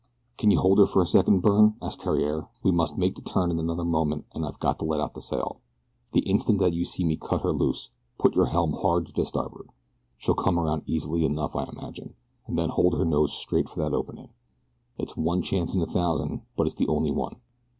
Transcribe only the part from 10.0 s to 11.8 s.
She'll come around easy enough I